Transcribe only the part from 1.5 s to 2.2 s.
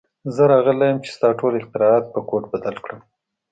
اختراعات په